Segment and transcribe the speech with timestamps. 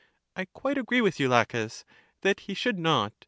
[0.35, 1.85] I quite agree with you, Laches,
[2.21, 3.13] that he should not.